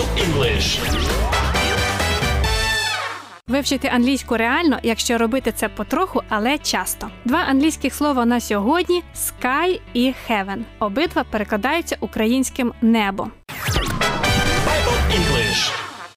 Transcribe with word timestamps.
Bible 0.00 0.24
English. 0.24 0.80
Вивчити 3.46 3.88
англійську 3.88 4.36
реально, 4.36 4.78
якщо 4.82 5.18
робити 5.18 5.52
це 5.52 5.68
потроху, 5.68 6.22
але 6.28 6.58
часто. 6.58 7.10
Два 7.24 7.38
англійських 7.38 7.94
слова 7.94 8.24
на 8.24 8.40
сьогодні 8.40 9.02
sky 9.16 9.80
і 9.94 10.14
heaven. 10.28 10.62
Обидва 10.78 11.24
перекладаються 11.24 11.96
українським 12.00 12.72
небо. 12.80 13.30
Bible 14.66 15.18
English. 15.18 15.72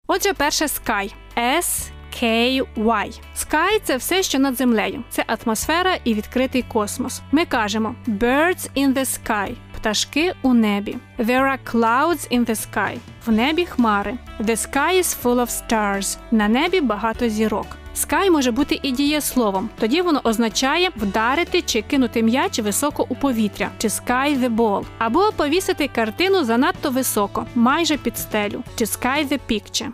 Отже, 0.08 0.34
перше 0.34 0.66
sky. 0.66 1.14
S 1.38 1.90
K-Y. 2.22 3.20
Sky– 3.38 3.80
це 3.84 3.98
все, 3.98 4.24
що 4.24 4.40
над 4.40 4.56
землею. 4.56 5.04
Це 5.10 5.26
атмосфера 5.28 5.98
і 6.04 6.14
відкритий 6.14 6.62
космос. 6.62 7.22
Ми 7.32 7.46
кажемо 7.46 7.96
birds 8.08 8.70
in 8.78 8.94
the 8.94 9.06
sky. 9.06 9.56
Пташки 9.84 10.34
у 10.42 10.54
небі. 10.54 10.98
There 11.20 11.42
are 11.42 11.58
clouds 11.74 12.38
in 12.38 12.46
the 12.50 12.56
sky. 12.56 12.98
В 13.26 13.32
небі 13.32 13.66
хмари. 13.66 14.18
The 14.40 14.56
sky 14.56 15.00
is 15.00 15.24
full 15.24 15.36
of 15.36 15.48
stars. 15.48 16.18
На 16.32 16.48
небі 16.48 16.82
багато 16.82 17.30
зірок. 17.30 17.68
Sky 17.96 18.32
може 18.32 18.52
бути 18.52 18.80
і 18.84 18.92
дієсловом. 18.92 19.70
Тоді 19.80 20.02
воно 20.02 20.22
означає 20.24 20.90
вдарити 20.96 21.62
чи 21.62 21.82
кинути 21.82 22.24
м'яч 22.24 22.60
високо 22.60 23.06
у 23.10 23.16
повітря, 23.16 23.70
чи 23.78 23.88
sky 23.88 24.40
the 24.40 24.56
ball. 24.56 24.84
Або 24.98 25.32
повісити 25.36 25.88
картину 25.96 26.44
занадто 26.44 26.90
високо, 26.90 27.46
майже 27.56 27.98
під 27.98 28.18
стелю, 28.18 28.64
чи 28.76 28.86
sky 28.86 29.28
the 29.28 29.40
picture. 29.50 29.88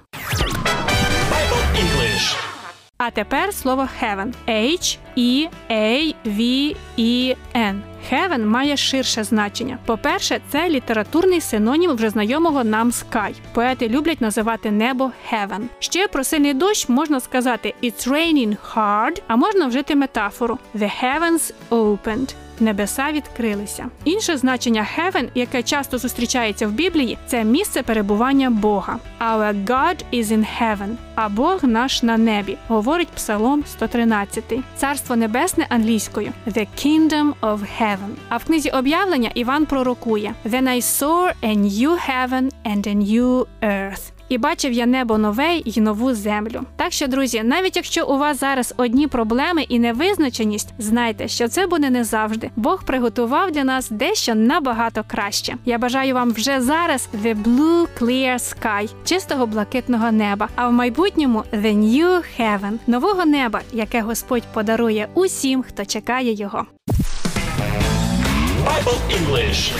А 3.02 3.12
тепер 3.12 3.53
слово 3.53 3.88
heaven. 4.02 4.34
H 4.48 4.98
E 5.17 5.49
A 5.70 6.16
V 6.26 6.76
E 6.98 7.35
N. 7.55 7.81
Heaven 8.12 8.45
має 8.45 8.77
ширше 8.77 9.23
значення. 9.23 9.77
По-перше, 9.85 10.41
це 10.49 10.70
літературний 10.70 11.41
синонім 11.41 11.91
вже 11.91 12.09
знайомого 12.09 12.63
нам 12.63 12.91
sky. 12.91 13.34
Поети 13.53 13.89
люблять 13.89 14.22
називати 14.22 14.72
небо 14.72 15.12
heaven. 15.31 15.62
Ще 15.80 16.08
про 16.08 16.23
сильний 16.23 16.53
дощ 16.53 16.89
можна 16.89 17.19
сказати 17.19 17.73
It's 17.83 18.08
raining 18.08 18.58
hard, 18.73 19.22
а 19.28 19.36
можна 19.36 19.67
вжити 19.67 19.95
метафору 19.95 20.59
The 20.75 20.91
heavens 21.03 21.53
opened. 21.69 22.34
Небеса 22.61 23.11
відкрилися. 23.11 23.85
Інше 24.05 24.38
значення 24.38 24.88
heaven, 24.97 25.27
яке 25.35 25.63
часто 25.63 25.97
зустрічається 25.97 26.67
в 26.67 26.71
Біблії, 26.71 27.17
це 27.27 27.43
місце 27.43 27.83
перебування 27.83 28.49
Бога. 28.49 28.99
Our 29.21 29.66
God 29.66 29.95
is 30.13 30.25
in 30.25 30.45
heaven, 30.61 30.95
а 31.16 31.29
Бог 31.29 31.63
наш 31.63 32.03
на 32.03 32.17
небі, 32.17 32.57
говорить 32.67 33.07
Псалом 33.07 33.63
113. 33.67 34.43
Царство 34.77 35.16
небесне 35.16 35.66
англійською 35.69 36.31
The 36.47 36.67
Kingdom 36.77 37.33
of 37.41 37.59
Heaven. 37.81 38.13
А 38.29 38.38
в 38.38 38.45
книзі 38.45 38.69
об'явлення 38.69 39.31
Іван 39.33 39.66
пророкує 39.66 40.33
Then 40.45 40.63
I 40.63 40.81
saw 40.81 41.33
a 41.44 41.57
new 41.57 41.97
heaven 42.09 42.51
and 42.66 42.88
a 42.88 42.95
new 42.95 43.45
earth. 43.61 44.11
І 44.29 44.38
бачив 44.38 44.73
я 44.73 44.85
небо 44.85 45.17
нове 45.17 45.61
й 45.66 45.81
нову 45.81 46.13
землю. 46.13 46.61
Так 46.75 46.91
що, 46.91 47.07
друзі, 47.07 47.44
навіть 47.44 47.75
якщо 47.75 48.05
у 48.05 48.17
вас 48.17 48.39
зараз 48.39 48.73
одні 48.77 49.07
проблеми 49.07 49.66
і 49.69 49.79
невизначеність, 49.79 50.73
знайте, 50.77 51.27
що 51.27 51.47
це 51.47 51.67
буде 51.67 51.89
не 51.89 52.03
завжди. 52.03 52.48
Бог 52.55 52.83
приготував 52.83 53.52
для 53.52 53.64
нас 53.64 53.89
дещо 53.89 54.36
набагато 54.36 55.03
краще. 55.08 55.55
Я 55.66 55.78
бажаю 55.78 56.14
вам 56.14 56.31
вже 56.31 56.61
зараз 56.61 57.09
the 57.23 57.44
blue 57.44 57.88
clear 58.00 58.36
sky, 58.36 58.89
чистого 59.06 59.45
блакитного 59.45 60.11
неба. 60.11 60.50
А 60.56 60.69
в 60.69 60.72
майбутньому 60.72 61.44
the 61.53 61.75
new 61.75 62.23
heaven, 62.39 62.73
нового 62.88 63.25
неба, 63.25 63.61
яке 63.73 64.02
Господь 64.02 64.44
подарує 64.53 65.08
усім, 65.14 65.64
хто 65.64 65.86
чекає 65.86 66.33
його. 66.33 66.66
Bible 68.66 69.00
English. 69.17 69.72